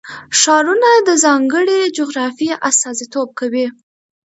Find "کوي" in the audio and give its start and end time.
3.39-3.67